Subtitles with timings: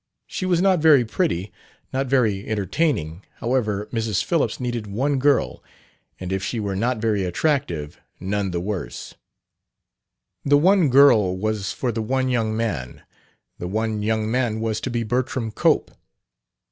[0.25, 1.51] She was not very pretty,
[1.93, 4.23] not very entertaining; however, Mrs.
[4.23, 5.63] Phillips needed one girl,
[6.19, 9.13] and if she were not very attractive, none the worse.
[10.43, 13.03] The one girl was for the one young man.
[13.59, 15.91] The one young man was to be Bertram Cope.